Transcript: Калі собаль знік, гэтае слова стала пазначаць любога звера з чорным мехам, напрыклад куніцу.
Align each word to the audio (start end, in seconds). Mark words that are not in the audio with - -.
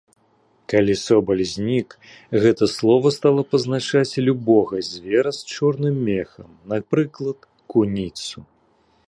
Калі 0.71 0.93
собаль 1.07 1.43
знік, 1.49 1.89
гэтае 2.43 2.69
слова 2.77 3.07
стала 3.17 3.41
пазначаць 3.51 4.13
любога 4.29 4.81
звера 4.91 5.31
з 5.41 5.55
чорным 5.55 5.95
мехам, 6.09 6.49
напрыклад 6.75 7.39
куніцу. 7.73 8.37